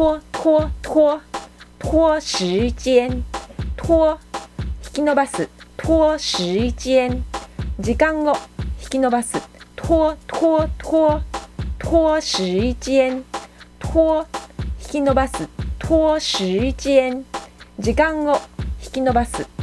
[0.00, 1.20] 拖拖拖
[1.78, 3.22] 拖時間
[3.76, 4.18] 拖
[4.82, 5.46] 引き伸ばす
[5.76, 7.22] 拖時間
[7.78, 8.34] 時間を
[8.82, 9.36] 引き伸ばす
[9.76, 11.20] 拖拖拖
[11.78, 13.22] 拖時間
[13.78, 14.26] 拖
[14.80, 15.46] 引き伸ばす
[15.78, 17.22] 拖時間
[17.78, 18.38] 時間を
[18.82, 19.59] 引き伸ばす。